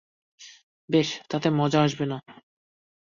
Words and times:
বেশ, 0.89 1.09
তাতে 1.29 1.47
মজা 1.51 1.79
আসবে 1.83 2.05
না। 2.05 2.17